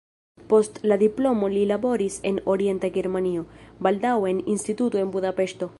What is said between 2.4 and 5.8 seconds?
Orienta Germanio, baldaŭe en instituto en Budapeŝto.